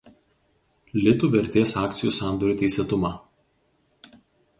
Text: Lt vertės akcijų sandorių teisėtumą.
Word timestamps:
Lt 1.01 1.25
vertės 1.35 1.73
akcijų 1.81 2.13
sandorių 2.15 2.57
teisėtumą. 2.63 3.13